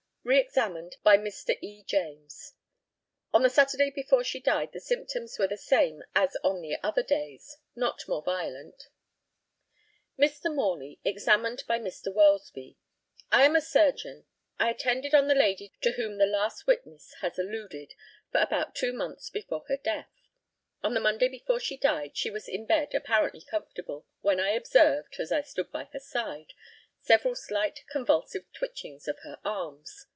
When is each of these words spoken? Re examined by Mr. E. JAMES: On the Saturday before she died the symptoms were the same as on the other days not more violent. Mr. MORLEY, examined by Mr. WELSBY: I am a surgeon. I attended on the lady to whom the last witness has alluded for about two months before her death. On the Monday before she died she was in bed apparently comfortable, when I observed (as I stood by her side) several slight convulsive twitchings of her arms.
Re 0.23 0.39
examined 0.39 0.97
by 1.01 1.17
Mr. 1.17 1.57
E. 1.61 1.81
JAMES: 1.81 2.53
On 3.33 3.41
the 3.41 3.49
Saturday 3.49 3.89
before 3.89 4.23
she 4.23 4.39
died 4.39 4.71
the 4.71 4.79
symptoms 4.79 5.39
were 5.39 5.47
the 5.47 5.57
same 5.57 6.03
as 6.13 6.37
on 6.43 6.61
the 6.61 6.75
other 6.83 7.01
days 7.01 7.57
not 7.75 8.07
more 8.07 8.21
violent. 8.21 8.89
Mr. 10.19 10.53
MORLEY, 10.53 10.99
examined 11.03 11.63
by 11.67 11.79
Mr. 11.79 12.13
WELSBY: 12.13 12.77
I 13.31 13.45
am 13.45 13.55
a 13.55 13.61
surgeon. 13.61 14.25
I 14.59 14.69
attended 14.69 15.15
on 15.15 15.25
the 15.27 15.33
lady 15.33 15.73
to 15.81 15.93
whom 15.93 16.19
the 16.19 16.27
last 16.27 16.67
witness 16.67 17.15
has 17.21 17.39
alluded 17.39 17.95
for 18.31 18.41
about 18.41 18.75
two 18.75 18.93
months 18.93 19.31
before 19.31 19.65
her 19.69 19.77
death. 19.77 20.11
On 20.83 20.93
the 20.93 20.99
Monday 20.99 21.29
before 21.29 21.59
she 21.59 21.77
died 21.77 22.15
she 22.15 22.29
was 22.29 22.47
in 22.47 22.67
bed 22.67 22.93
apparently 22.93 23.41
comfortable, 23.41 24.05
when 24.19 24.39
I 24.39 24.51
observed 24.51 25.15
(as 25.19 25.31
I 25.31 25.41
stood 25.41 25.71
by 25.71 25.85
her 25.85 25.99
side) 25.99 26.53
several 27.01 27.33
slight 27.33 27.83
convulsive 27.89 28.45
twitchings 28.53 29.07
of 29.07 29.17
her 29.23 29.39
arms. 29.43 30.05